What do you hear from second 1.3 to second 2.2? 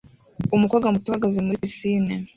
muri pisine